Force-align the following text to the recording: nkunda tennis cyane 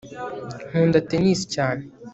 nkunda 0.69 0.97
tennis 1.09 1.39
cyane 1.53 1.83